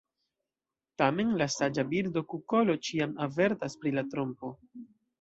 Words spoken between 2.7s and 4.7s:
ĉiam avertas pri la trompo.